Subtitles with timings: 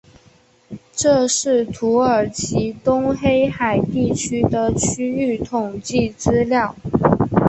[0.93, 6.75] 这是土耳其东黑海地区的区域统计资料。